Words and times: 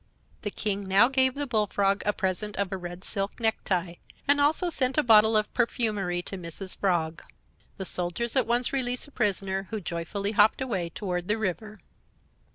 The 0.41 0.49
King 0.49 0.87
now 0.87 1.09
gave 1.09 1.35
the 1.35 1.45
Bullfrog 1.45 2.01
a 2.07 2.11
present 2.11 2.55
of 2.55 2.71
a 2.71 2.75
red 2.75 3.03
silk 3.03 3.39
necktie, 3.39 3.97
and 4.27 4.41
also 4.41 4.71
sent 4.71 4.97
a 4.97 5.03
bottle 5.03 5.37
of 5.37 5.53
perfumery 5.53 6.23
to 6.23 6.39
Mrs. 6.39 6.75
Frog. 6.75 7.21
The 7.77 7.85
soldiers 7.85 8.35
at 8.35 8.47
once 8.47 8.73
released 8.73 9.05
the 9.05 9.11
prisoner, 9.11 9.67
who 9.69 9.79
joyfully 9.79 10.31
hopped 10.31 10.59
away 10.59 10.89
toward 10.89 11.27
the 11.27 11.37
river. 11.37 11.77